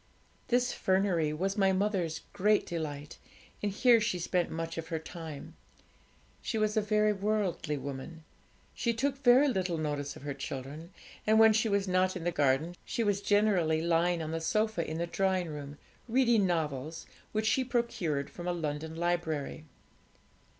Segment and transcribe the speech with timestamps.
[0.47, 3.19] This fernery was my mother's great delight,
[3.61, 5.55] and here she spent much of her time.
[6.41, 8.23] She was a very worldly woman;
[8.73, 10.89] she took very little notice of her children;
[11.27, 14.83] and when she was not in the garden, she was generally lying on the sofa
[14.89, 15.77] in the drawing room,
[16.09, 19.65] reading novels, which she procured from a London library.